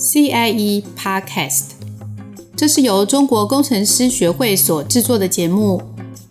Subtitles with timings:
[0.00, 1.72] CIE Podcast，
[2.56, 5.82] 这是由中国工程师学会所制作的节目。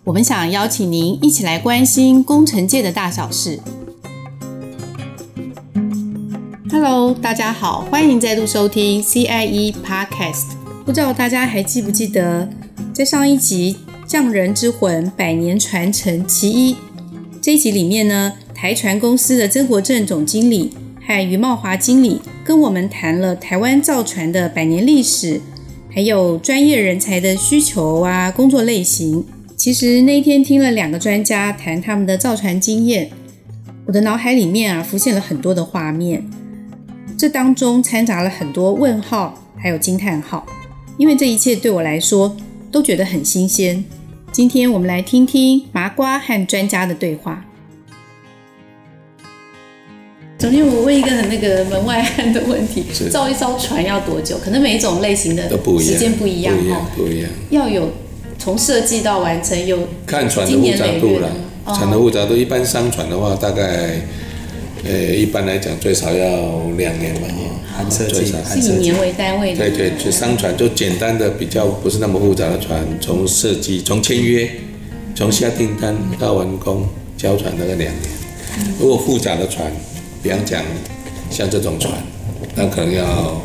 [0.02, 3.60] 我们想邀请您一起来关心工程界的大小事。
[6.72, 10.56] Hello，大家好，欢迎再度收听 CIE Podcast。
[10.84, 12.48] 不知道大家还记不记得，
[12.92, 13.76] 在上一集
[14.10, 16.74] 《匠人之魂：百年传承其一》
[17.40, 20.72] 这一集里面呢，台船公司的曾国正总经理
[21.10, 22.20] 和余茂华经理。
[22.44, 25.40] 跟我们谈了台湾造船的百年历史，
[25.92, 29.24] 还有专业人才的需求啊，工作类型。
[29.56, 33.10] 其实那一天听了两个专家谈他们的造船经验，
[33.86, 36.24] 我的脑海里面啊浮现了很多的画面，
[37.18, 40.46] 这当中掺杂了很多问号，还有惊叹号，
[40.96, 42.36] 因为这一切对我来说
[42.70, 43.84] 都觉得很新鲜。
[44.30, 47.44] 今天我们来听听麻瓜和专家的对话。
[50.40, 54.38] 总经理，我问一个很那个门外汉的问题：造一艘船要多久？
[54.42, 57.30] 可能每一种类型的时间不一样哈，不一样。
[57.50, 57.92] 要有
[58.38, 61.30] 从设计到完成有看船的复杂度了，
[61.66, 64.00] 船的复杂度一般商船的话，大概
[64.82, 67.28] 呃一般来讲最少要两年吧，
[67.76, 69.58] 含设计是以年为单位的。
[69.58, 74.50] 对对，就商船就简单的比较不是那么复杂的船，从设计从签约
[75.14, 77.94] 从下订单到完工交船大概两年。
[78.78, 79.70] 如果复杂的船。
[80.22, 80.62] 比方讲，
[81.30, 81.92] 像这种船，
[82.54, 83.40] 那可能要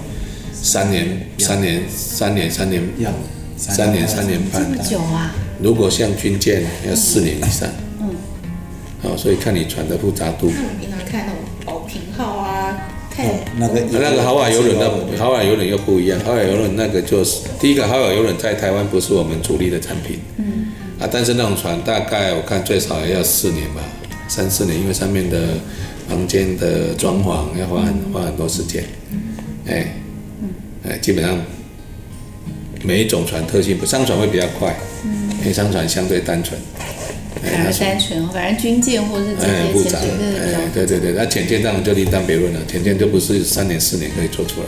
[0.52, 2.84] 三年、三年、三年、三年、
[3.56, 4.62] 三年、三年半。
[4.62, 5.34] 这么久啊！
[5.62, 7.70] 如果像军舰，要四年以上。
[8.02, 8.10] 嗯。
[9.02, 10.52] 好，所以看你船的复杂度。
[10.54, 13.26] 那我平常看那种宝瓶号啊，看
[13.58, 20.20] 那个那个豪华游轮的豪华游轮又不一样，豪华游轮那个就是第一个豪华游轮在台湾不是我们主力的产品。
[20.38, 20.68] 嗯。
[21.00, 23.82] 啊，但是那种船大概我看最少也要四年吧，
[24.28, 25.40] 三四年，因为上面的。
[26.08, 28.84] 房间的装潢要花很花很多时间，
[29.68, 29.96] 哎，
[30.88, 31.38] 哎，基本上
[32.84, 34.76] 每一种船特性不，商船会比较快，
[35.40, 36.60] 因为商船相对单纯，
[37.42, 44.68] 反而单纯，反正军舰或者是这些复杂，哎，对对对，那潜舰当然就另当别论了，潜舰就不是三年四年可以做出来，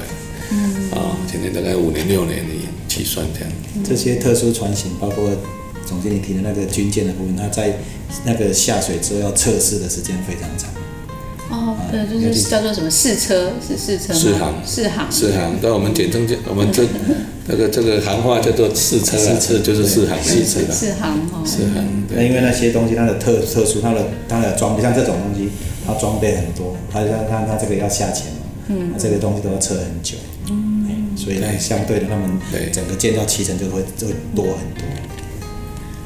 [0.52, 3.50] 嗯，啊，潜舰大概五年六年你起算这样。
[3.86, 5.30] 这些特殊船型，包括
[5.86, 7.78] 总经理提的那个军舰的部分，它在
[8.26, 10.70] 那个下水之后要测试的时间非常长。
[11.50, 14.20] 哦，对，就是叫做什么试车，是试车吗？
[14.20, 15.56] 试航，试航，试航。
[15.62, 16.84] 但我们简称叫我们这
[17.48, 20.74] 那个这个行话叫做试车，试车就是试航的意思了。
[20.74, 21.86] 试航哈，试航。
[22.14, 25.50] 那因为那些东西它的特特殊，它的它的装备像这种东西，
[25.86, 30.18] 它装备很多，它像它它这个要下潜嘛，嗯，这个东西都要测很久，
[30.50, 32.38] 嗯，所以那相对的，他们
[32.74, 34.84] 整个建造期程就会就会多很多。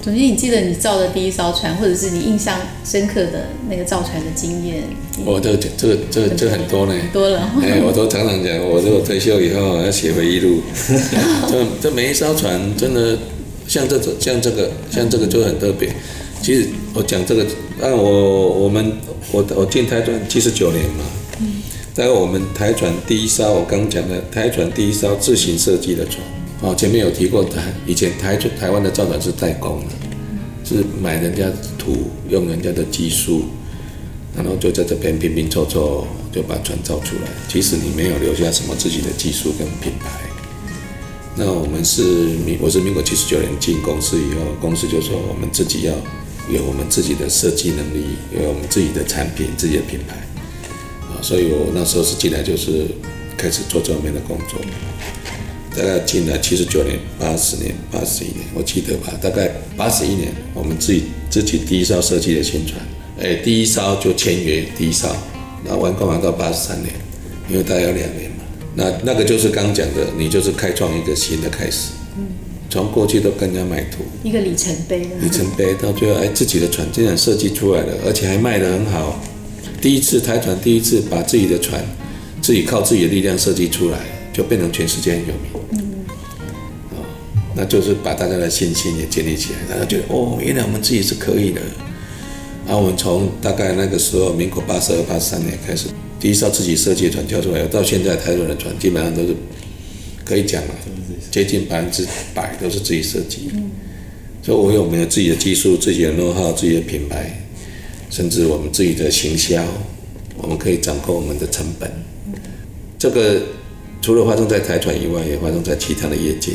[0.02, 4.84] 总之，你记得你造的第一艘船，或者是你印象深刻的那个造船的经验？
[5.24, 7.40] 我这个这个这个这很多呢，多了。
[7.62, 10.62] 哎，我都常常讲，我如果退休以后要写回忆录。
[11.48, 13.16] 这这每一艘船真的
[13.68, 15.88] 像这种像这个像这个就很特别。
[16.42, 17.46] 其实我讲这个，
[17.82, 18.94] 按我我们
[19.32, 21.06] 我我进台船七十九年嘛，
[21.40, 21.62] 嗯
[21.94, 26.24] 在我们台船第一艘，我刚讲的台船第一艘自行设计的船。
[26.62, 29.96] 哦，前面有提过台，以前台台湾的造船是代工的，
[30.64, 33.46] 是买人家土，用人家的技术，
[34.36, 37.24] 然后就在这边拼拼凑凑就把船造出来。
[37.50, 40.22] 其实你没有留下什么自己的技术跟品牌。
[41.36, 42.04] 那我们是
[42.46, 45.94] 民，我是民国七十九年进公司以后，公司就说我们自己要
[46.48, 48.06] 有我们自己的设计能力，
[48.40, 50.16] 有我们自己的产品、自己的品牌。
[51.10, 52.86] 啊，所以我那时候是进来就是
[53.36, 54.60] 开始做这方面的工作。
[55.76, 59.14] 大概进来七十九年、八十年、八十一年，我记得吧？
[59.22, 62.80] 大概八十一年，我们自己自己第一艘设计的新船，
[63.20, 65.08] 哎，第一艘就签约第一艘，
[65.66, 66.94] 然后完工完到八十三年，
[67.50, 68.44] 因为大概要两年嘛。
[68.76, 71.92] 那那个就是刚讲的，你就是开创一个新的开始。
[72.18, 72.28] 嗯。
[72.70, 75.00] 从过去都跟人家买图，一个里程碑。
[75.00, 79.22] 里程碑到最后，哎，自己的船竟然设计出来了，而且还卖得很好。
[79.82, 81.84] 第一次台船，第一次把自己的船，
[82.42, 84.00] 自己靠自己的力量设计出来，
[84.42, 85.52] 就变成全世界很有名。
[87.56, 91.62] 那就是把大家的信心也建立起来，大家觉得哦，原来我们自己是可以的。
[92.66, 95.88] 然后我们从大概那个时候，民国八十二、八十三年开始，
[96.20, 99.36] 第一艘自己设计的船交出来，到现在台湾的船基本上都是
[100.24, 100.70] 可以讲了，
[101.30, 103.52] 接近百分之百都是自己设计。
[104.42, 107.46] 所以，我有没有自己的技术、自己的 know-how、自己的品牌，
[108.10, 109.64] 甚至我们自己的行销，
[110.38, 111.92] 我们可以掌控我们的成本。
[112.98, 113.42] 这个
[114.02, 116.54] 除了发生在台船以外，也发生在其他的业界。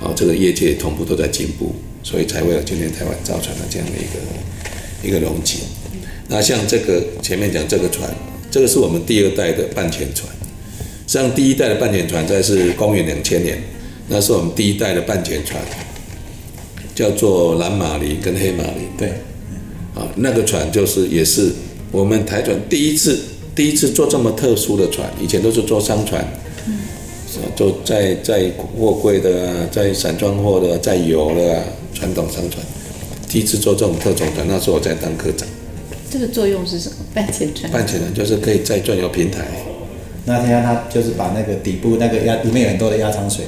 [0.00, 5.60] 哦，这个业界同步都在进步，所以才会有今天台湾造船的这样的一个一个容积。
[6.28, 8.10] 那像这个前面讲这个船，
[8.50, 10.28] 这个是我们第二代的半潜船，
[11.06, 13.58] 实际上第一代的半潜船在是公元两千年，
[14.08, 15.62] 那是我们第一代的半潜船，
[16.94, 18.88] 叫做蓝马林跟黑马林。
[18.98, 19.08] 对，
[19.94, 21.50] 啊，那个船就是也是
[21.92, 23.18] 我们台船第一次
[23.54, 26.26] 第一次做这么特殊的船，以前都是做商船，
[26.66, 26.78] 嗯，
[27.56, 31.62] 做在在货柜的啊，载散装货的，在油的啊，
[31.92, 32.64] 传统商船，
[33.28, 35.46] 第一次做这种特种船，那时候我在当科长。
[36.10, 36.96] 这个作用是什么？
[37.12, 37.72] 半潜船？
[37.72, 39.44] 半潜船就是可以在转油平台。
[40.26, 43.44] 那天他就是把那个底部那个压里面有很多的压舱水，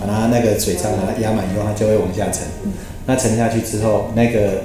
[0.00, 2.42] 把它那个水舱把它压满以后，它就会往下沉。
[3.06, 4.64] 那沉下去之后，那个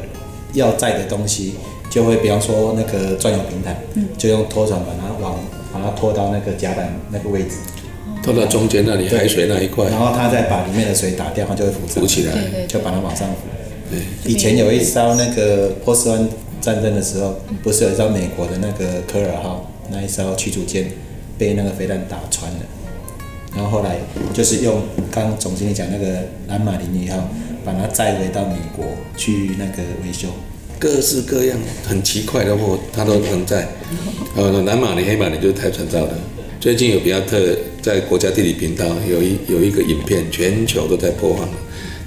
[0.53, 1.53] 要载的东西
[1.89, 3.77] 就会，比方说那个转油平台，
[4.17, 5.39] 就用拖船把它往
[5.71, 7.55] 把它拖到那个甲板那个位置，
[8.23, 12.33] 拖到中间那里海水那一块，然后它再把里面的水打掉，它就会浮浮起来，
[12.67, 13.97] 就把它往上浮。
[14.25, 16.27] 以前有一艘那个波斯湾
[16.61, 20.89] 战争的时候，不是有一艘美国的那个科尔号那一艘驱逐舰？
[21.35, 22.59] 被那个飞弹打穿了，
[23.55, 23.97] 然后后来
[24.35, 27.27] 就是用刚刚总经理讲那个蓝马林一号，
[27.65, 28.85] 把它载回到美国
[29.17, 30.27] 去那个维修，
[30.77, 33.67] 各式各样很奇怪的货，它都能载。
[34.35, 36.13] 呃，蓝马林、黑马林就是台船造的。
[36.59, 37.39] 最近有比较特，
[37.83, 41.49] 在国家地理频道有一有一个影片，全球都在播放，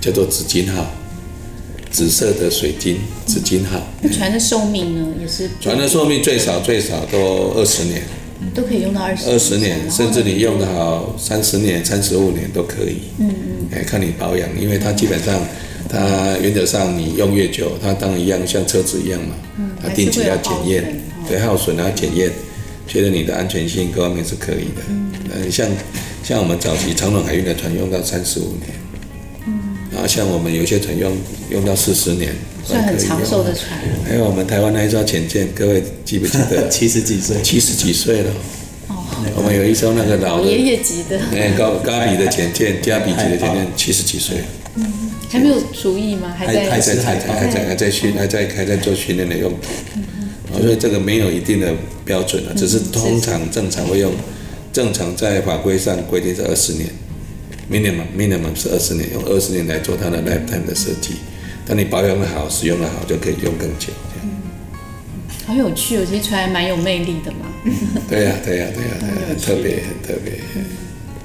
[0.01, 0.91] 叫做紫金号，
[1.91, 2.97] 紫色的水晶，
[3.27, 3.87] 紫金号。
[4.01, 5.07] 那船的寿命呢？
[5.21, 8.03] 也是船的寿命最少最少都二十年。
[8.55, 12.97] 都可以用到二十二十年，甚至你用得好三十年、三十五年都可以。
[13.19, 15.39] 嗯嗯，哎，看你保养，因为它基本上，
[15.91, 19.35] 它原则上你用越久，它当然一样像车子一样嘛。
[19.59, 19.71] 嗯。
[19.83, 22.31] 它定期要检验，对耗损要检验，
[22.87, 24.83] 确认你的安全性各方面是可以的。
[24.89, 25.51] 嗯。
[25.51, 25.69] 像
[26.23, 28.71] 像我们早期长隆海运的船用到三十五年。
[29.47, 29.77] 嗯。
[29.93, 31.13] 然后像我们有些船用
[31.51, 32.35] 用到四十年。
[32.65, 33.79] 算很长寿的船。
[34.05, 36.67] 还有我们台湾那一艘潜舰，各位记不记得？
[36.71, 37.37] 七十几岁。
[37.43, 38.31] 七十几岁了。
[38.89, 39.05] 哦。
[39.37, 41.21] 我们有一艘那个老爷爷级的。
[41.33, 44.39] 哎，高咖比的潜舰，加比级的潜舰，七十几岁。
[44.75, 44.85] 嗯。
[45.29, 46.35] 还没有除役吗？
[46.37, 46.71] 还在。
[46.71, 49.69] 还在还在还在还在训还在还在做训练的用途。
[50.59, 50.63] 嗯。
[50.63, 51.73] 所以这个没有一定的
[52.05, 54.13] 标准啊，只是通常正常会用，
[54.73, 56.89] 正常在法规上规定是二十年
[57.71, 61.15] ，minimum minimum 是二十年，用二十年来做它的 lifetime 的设计。
[61.67, 63.89] 当你保养的好，使用的好，就可以用更久。
[64.23, 64.31] 嗯，
[65.47, 67.47] 好有趣哦，其实船还蛮有魅力的嘛。
[68.09, 70.35] 对呀、啊，对呀、啊，对呀、 啊，对呀、啊，很特别，很特别。
[70.55, 70.65] 嗯、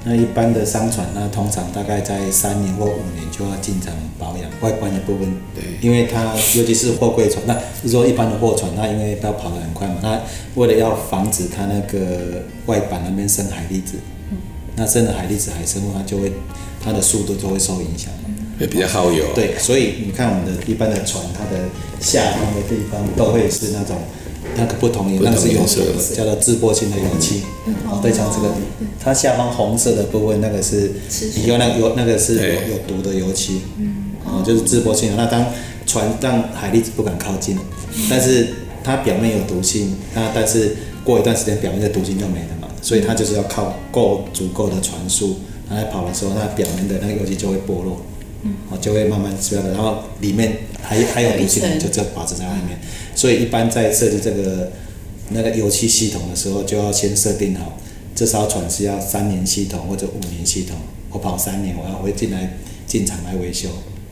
[0.04, 5.32] 那一般的商船，那通常大概在三年或五年就要进场保养外观的部分。
[5.54, 10.20] 对，因为它尤其是货柜船，那是说一般的货船，那因为它跑得很快嘛，那
[10.56, 13.94] 为了要防止它那个外板那边生海蛎子，
[14.30, 14.38] 嗯、
[14.74, 16.32] 那生了海蛎子、海生物，它就会
[16.82, 18.10] 它的速度就会受影响。
[18.60, 19.24] 也比较耗油。
[19.34, 21.64] 对，所以你看我们的一般的船，它的
[22.00, 23.96] 下方的地方都会是那种
[24.56, 25.60] 那个不同颜，那个是有
[26.14, 27.42] 叫做致玻性的油漆。
[27.88, 28.54] 哦，对，像这个，
[29.00, 30.92] 它下方红色的部分，那个是
[31.36, 33.62] 你用那个油，那个是有有毒的油漆。
[33.78, 34.12] 嗯。
[34.24, 35.16] 哦，就是致玻性的。
[35.16, 35.44] 那当
[35.84, 37.58] 船让海蛎子不敢靠近，
[38.08, 38.48] 但是
[38.84, 45.36] 它表面有毒性，那但是过一段时间表面的毒性就没了嘛，所以它就是要靠够足够的船速，
[45.68, 48.00] 它在跑的时候，它表面的那个油漆就会剥落。
[48.42, 52.78] 嗯，就会慢慢出来的，然后里面还还有毒性，就就保持在外面。
[53.14, 54.72] 所以一般在设计这个
[55.28, 57.78] 那个油漆系统的时候，就要先设定好，
[58.14, 60.76] 这艘船是要三年系统或者五年系统。
[61.10, 63.68] 我跑三年，我要会进来进厂来维修，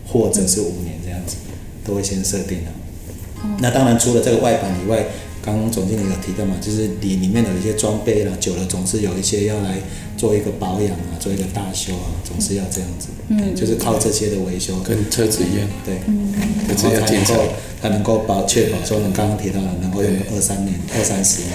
[0.06, 1.36] 或者是五年这样子，
[1.84, 3.50] 都会先设定好。
[3.58, 5.04] 那当然除了这个外板以外。
[5.42, 9.78] 刚刚总经理有提到嘛，就是里里面的一些装备啦，久了总是有一些要来
[10.16, 13.08] 做一个保养啊，做一个大修啊，总是要这样子。
[13.28, 15.68] 嗯，就是靠这些的维修，跟车子一样。
[15.84, 16.32] 对，嗯，
[16.68, 17.34] 然后才能够，
[17.80, 21.52] 才能够保确保说，你刚刚提到的能够用二三年、二三十年。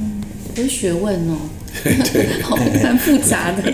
[0.00, 0.22] 嗯，
[0.56, 1.36] 有学问哦。
[2.12, 3.72] 对，好 蛮复杂的，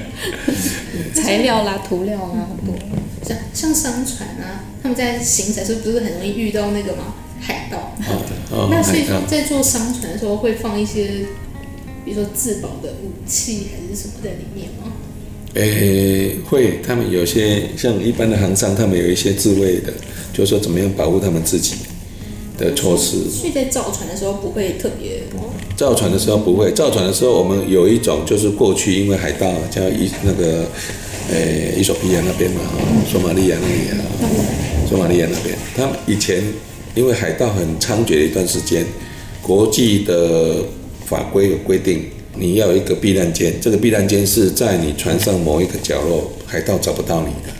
[1.12, 2.78] 材料啦、涂料啦，很多。
[3.26, 7.14] 像像商船啊，他们在行驶时候不是很容易遇到那个吗？
[7.40, 11.26] 海盗，哦哦、那所以说在做商船的时候会放一些，
[12.04, 14.92] 比如说自保的武器还是什么在里面吗？
[15.54, 19.92] 诶、欸，会，他们有些像一般的航商，他们有一些自卫的，
[20.32, 21.76] 就是说怎么样保护他们自己
[22.58, 23.28] 的措施。
[23.30, 25.22] 所以在造船的时候不会特别。
[25.74, 30.66] 造船的时候不会，造船的时候我们有一种就是过去因为海盗叫伊那个，
[31.30, 32.60] 诶、欸，伊索比亚那边嘛，
[33.10, 34.04] 索马利亚那里啊，
[34.88, 36.42] 索马利亚那边，他们以前。
[36.94, 38.84] 因为海盗很猖獗的一段时间，
[39.40, 40.64] 国际的
[41.06, 42.04] 法规有规定，
[42.34, 47.52] 你要有一个避难间，这个避难间是在你船上某一个角落，海盗找不到你的，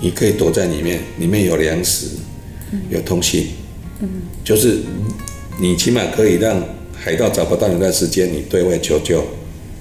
[0.00, 2.06] 你可以躲在里面，里面有粮食，
[2.90, 3.46] 有通信，
[4.44, 4.78] 就是
[5.60, 6.62] 你起码可以让
[6.94, 9.24] 海盗找不到你的时间，你对外求救，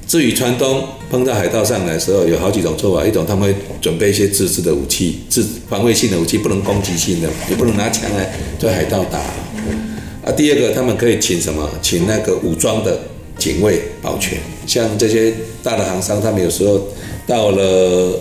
[0.10, 3.06] 至于船东碰到海盗上来的时候，有好几种做法。
[3.06, 9.20] 一种他们会准备一些自制的武器，自防卫性的武器，不能攻击性的，也不能拿枪来对海盗打。
[9.20, 11.70] 啊，第二个他们可以请什么？
[11.84, 13.00] 请那个武装的
[13.38, 14.40] 警卫保全。
[14.66, 16.88] 像这些大的航商，他们有时候
[17.28, 18.20] 到了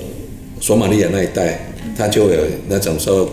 [0.60, 1.58] 索马利亚那一带，
[1.96, 3.26] 他就有那种说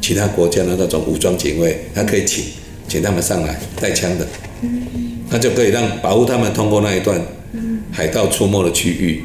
[0.00, 2.42] 其他国家的那种武装警卫，他可以请
[2.88, 4.26] 请他们上来带枪的，
[5.30, 7.24] 他就可以让保护他们通过那一段。
[7.96, 9.22] 海盗出没的区域，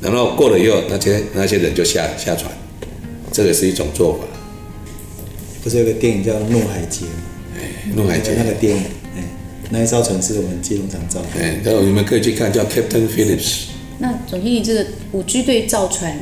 [0.00, 2.50] 然后过了以后，那些那些人就下下船，
[3.30, 4.24] 这个是一种做法。
[5.62, 7.14] 不是有个电影叫《怒海劫》吗？
[7.56, 7.60] 哎，
[7.94, 8.82] 怒海劫那个电影，
[9.16, 9.22] 哎，
[9.70, 11.26] 那一艘船是我们基隆港造的。
[11.38, 13.66] 哎，然后你们可以去看，叫 Captain Phillips。
[13.98, 16.18] 那总经理，这个五 G 对造船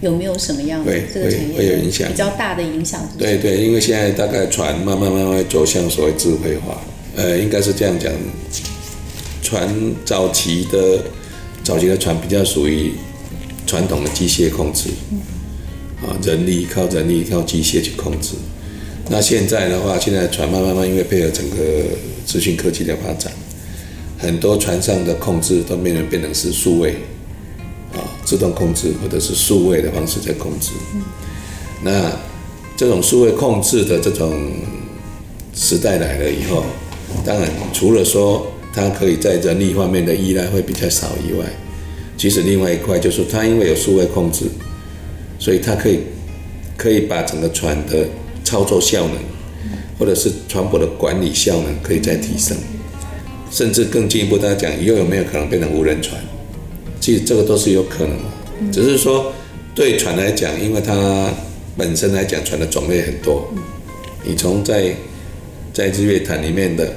[0.00, 2.08] 有没有什么样的这个产业会有影响？
[2.08, 3.06] 比较大的影响？
[3.18, 6.80] 对对，因为现在大概船慢慢慢慢走向所谓智慧化，
[7.14, 8.10] 呃，应该是这样讲。
[9.44, 11.04] 船早期的
[11.62, 12.92] 早期的船比较属于
[13.66, 14.88] 传统的机械控制，
[16.02, 18.34] 啊，人力靠人力靠机械去控制。
[19.10, 21.56] 那现在的话，现在船慢慢慢因为配合整个
[22.24, 23.30] 资讯科技的发展，
[24.18, 26.92] 很多船上的控制都变成变成是数位，
[27.92, 30.70] 啊，自动控制或者是数位的方式在控制。
[31.82, 32.10] 那
[32.78, 34.52] 这种数位控制的这种
[35.54, 36.64] 时代来了以后，
[37.26, 41.46] 当然除了说它可以在人力方面的依赖会比较少以外，
[42.16, 44.46] 其实另外一块就是它因为有数位控制，
[45.38, 46.00] 所以它可以
[46.76, 48.04] 可以把整个船的
[48.42, 49.16] 操作效能，
[49.96, 52.56] 或者是船舶的管理效能可以再提升，
[53.48, 56.20] 甚至更进一步，大家讲又有没有可能变成无人船？
[57.00, 59.32] 其实这个都是有可能，只是说
[59.72, 61.32] 对船来讲，因为它
[61.76, 63.48] 本身来讲船的种类很多，
[64.24, 64.92] 你从在
[65.72, 66.92] 在日月潭里面的。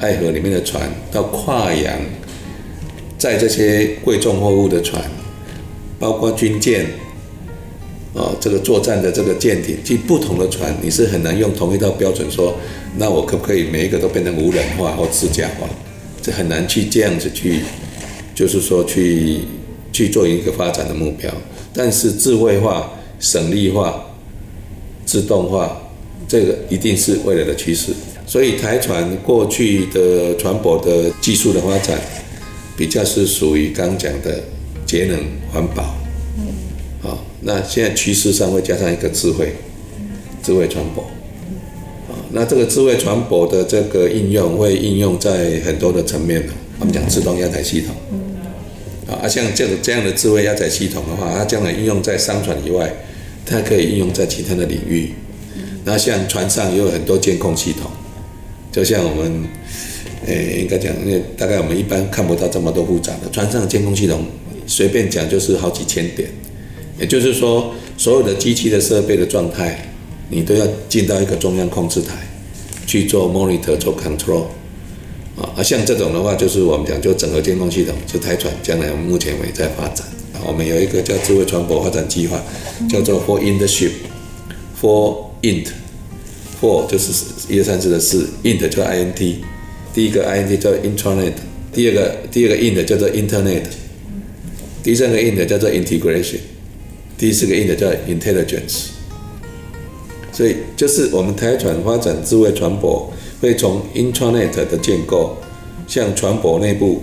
[0.00, 1.98] 爱河里面的船，到跨洋，
[3.16, 5.02] 载这些贵重货物的船，
[5.98, 6.86] 包括军舰，
[8.12, 12.54] 哦，这个作战的这个舰艇，即不同的船，你是很难用同一套标准说，
[12.98, 15.66] 那我可不可以每一个都变成无人化或自驾化？
[16.20, 17.60] 这很难去这样子去，
[18.34, 19.40] 就是说去
[19.92, 21.32] 去做一个发展的目标。
[21.72, 24.04] 但是智慧化、省力化、
[25.04, 25.80] 自动化，
[26.28, 27.92] 这个一定是未来的趋势。
[28.26, 31.96] 所以台船过去的船舶的技术的发展，
[32.76, 34.42] 比较是属于刚讲的
[34.84, 35.18] 节能
[35.52, 35.94] 环保。
[36.36, 36.46] 嗯。
[37.00, 39.52] 好，那现在趋势上会加上一个智慧，
[40.42, 41.02] 智慧船舶。
[42.10, 46.42] 啊，那这个智慧船舶的这个应用会应用在很多的层面。
[46.80, 47.94] 我们讲自动压载系统。
[48.10, 48.20] 嗯。
[49.08, 52.92] 啊，像这个这样的智慧压载系统的话，它将来应用在商船以外，
[53.44, 55.12] 它可以应用在其他的领域。
[55.84, 57.88] 那像船上也有很多监控系统。
[58.76, 59.42] 就像我们，
[60.26, 64.26] 诶，应该讲，因为大概我们一般看不到这么多复杂的船上的监控系统，
[64.66, 66.28] 随便讲就是好几千点。
[67.00, 69.90] 也就是说，所有的机器的设备的状态，
[70.28, 72.16] 你都要进到一个中央控制台
[72.86, 74.44] 去做 monitor 做 control。
[75.40, 80.06] 啊，像这种的话，就是我们讲就整合监控系统，就台船将来我们目前为在发展。
[80.46, 82.38] 我们有一个叫智慧船舶发展计划，
[82.90, 85.68] 叫做 For in the ship，For int。
[86.58, 87.12] For 就是
[87.50, 89.34] 一二三四的四，int 叫 int，
[89.92, 91.32] 第一个 int 叫 intranet，
[91.70, 93.64] 第二个第二个 int 叫做 internet，
[94.82, 96.38] 第三个 int 叫做 integration，
[97.18, 98.86] 第四个 int 叫 intelligence。
[100.32, 103.04] 所以就是我们台船发展智慧船舶，
[103.40, 105.36] 会从 intranet 的建构，
[105.86, 107.02] 像船舶内部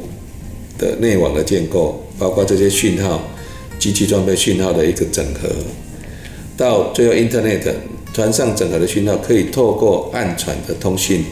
[0.80, 3.22] 的内网的建构，包括这些讯号、
[3.78, 5.48] 机器装备讯号的一个整合，
[6.58, 7.62] 到最后 internet。
[8.14, 11.26] 船上整合的讯号可以透过暗船的通讯，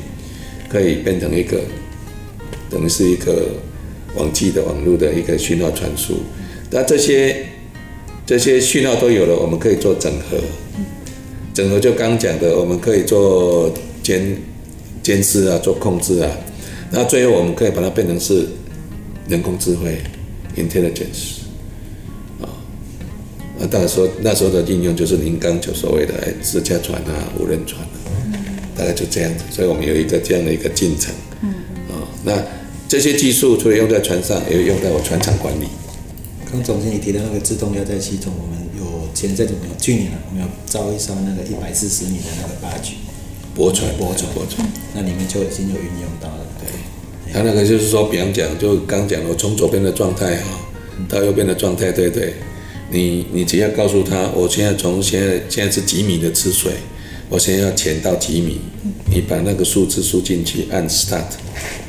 [0.68, 1.62] 可以变成一个，
[2.72, 3.50] 等于是一个
[4.16, 6.16] 网际的网络的一个讯号传输。
[6.72, 7.46] 那这些
[8.26, 10.38] 这些讯号都有了，我们可以做整合。
[11.54, 13.72] 整合就刚讲的，我们可以做
[14.02, 14.38] 监
[15.04, 16.32] 监视啊，做控制啊。
[16.92, 18.48] 那最后我们可以把它变成是
[19.28, 19.98] 人工智慧
[20.56, 21.41] （intelligence）。
[23.72, 28.12] 那当然说那时候的应用就是您刚就所谓的哎自驾船啊、无人船啊，
[28.76, 29.46] 大概就这样子。
[29.50, 31.14] 所以我们有一个这样的一个进程。
[31.42, 31.50] 嗯。
[31.90, 32.34] 啊，那
[32.90, 35.68] 这些技术除了用在船上，也会用在我船厂管理。
[36.52, 42.96] 刚总经理提到那个自动押载系统，我们有前阵子有去年我们有造一艘那个一百四十米的那个八 G
[43.56, 46.46] 驳船，驳船，驳船，那里面就已经有运用到了。
[46.60, 46.68] 对。
[47.32, 50.60] 它那个就是说，比方讲，就刚讲我，从左边的状态哈，
[51.08, 52.34] 到右边的状态，对对。
[52.92, 56.74] 你你只要告诉他，我现在从现在现在是几米的吃水，
[57.30, 58.60] 我现在要潜到几米，
[59.10, 61.24] 你把那个数字输进去，按 start，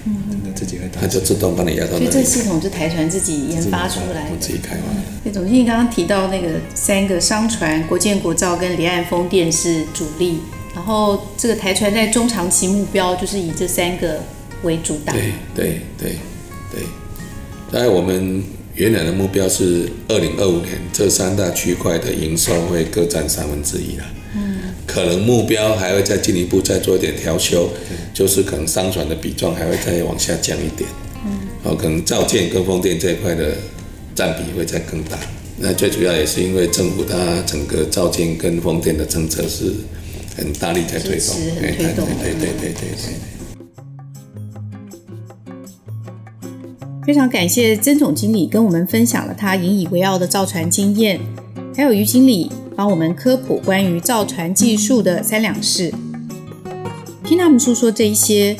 [0.06, 1.98] 嗯，那自己会，它就自动帮你压到。
[1.98, 4.36] 所以这系统是台船自己研发出来的。
[4.38, 5.00] 自己开发的。
[5.24, 10.38] 那总经理刚刚提到那个三个商船，国建、国造跟离岸风电是主力，
[10.74, 14.20] 然后这个台船在中长期目标就是以这三个
[14.62, 15.12] 为主打。
[15.12, 16.16] 对对对
[16.72, 16.82] 对，
[17.72, 18.42] 当然我们
[18.74, 24.04] 原来的目标是二零二五年这三大区块的营收会各占三分之一了。
[24.86, 27.70] 可能目标还会再进一步再做一点调修，
[28.12, 30.88] 就是可能商船的比重还会再往下降一点，
[31.24, 33.54] 嗯，哦，可能造舰跟风电这一块的
[34.14, 35.18] 占比会再更大。
[35.58, 39.72] 那最主要也是因为政府它整个造舰跟风电的政策是
[40.36, 43.14] 很大力在推动，很推动，对对对对对对。
[47.06, 51.20] 非常感谢曾总经理跟我们分享了他引以为傲的造船经验，
[51.76, 52.50] 还有于经理。
[52.74, 55.92] 帮我们科普关于造船技术的三两事，
[57.22, 58.56] 听他们诉说这一些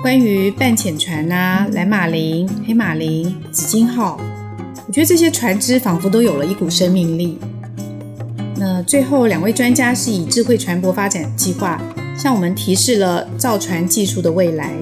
[0.00, 4.16] 关于半潜船啊、蓝马林、黑马林、紫金号，
[4.86, 7.36] 我觉得这些船只仿佛都有了一股生命力。
[8.56, 11.82] 那最后两位专家是以智慧船舶发展计划
[12.16, 14.72] 向我们提示了造船技术的未来，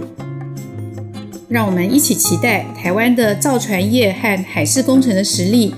[1.49, 5.75] 让我们一起期待台湾的造船业和海事工程的实力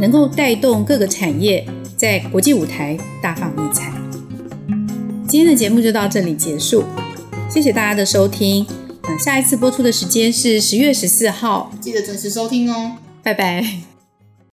[0.00, 1.66] 能够带动各个产业。
[1.96, 3.90] 在国际舞台大放异彩。
[5.26, 6.84] 今天的节目就到这里结束，
[7.48, 8.66] 谢谢大家的收听。
[9.04, 12.96] 嗯，下一次播出的时间是十月十四号，记得准时收听哦。
[13.22, 13.93] 拜拜。